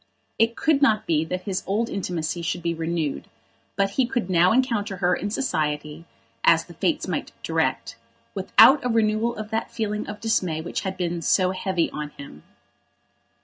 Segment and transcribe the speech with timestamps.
[0.39, 3.27] It could not be that his old intimacy should be renewed,
[3.75, 6.05] but he could now encounter her in society,
[6.43, 7.97] as the Fates might direct,
[8.33, 12.41] without a renewal of that feeling of dismay which had been so heavy on him.